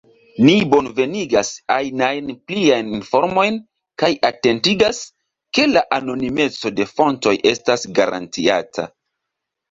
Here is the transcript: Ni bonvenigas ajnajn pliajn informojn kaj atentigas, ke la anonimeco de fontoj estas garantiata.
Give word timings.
Ni 0.45 0.53
bonvenigas 0.69 1.49
ajnajn 1.73 2.29
pliajn 2.51 2.87
informojn 2.99 3.59
kaj 4.03 4.09
atentigas, 4.29 5.01
ke 5.57 5.65
la 5.73 5.83
anonimeco 5.99 6.71
de 6.79 6.87
fontoj 6.93 7.35
estas 7.51 7.85
garantiata. 8.01 8.87